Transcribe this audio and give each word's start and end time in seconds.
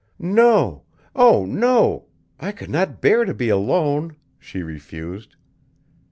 "No! 0.17 0.81
Oh, 1.15 1.45
no! 1.45 2.07
I 2.39 2.53
could 2.53 2.71
not 2.71 3.01
bear 3.01 3.23
to 3.23 3.35
be 3.35 3.49
alone," 3.49 4.15
she 4.39 4.63
refused. 4.63 5.35